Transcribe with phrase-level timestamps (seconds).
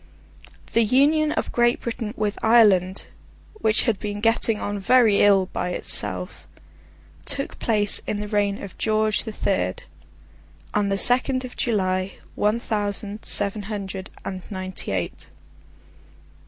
[0.73, 7.59] The Union of Great Britain with Ireland—which had been getting on very ill by itself—took
[7.59, 9.83] place in the reign of George the Third,
[10.73, 15.27] on the second of July, one thousand seven hundred and ninety eight.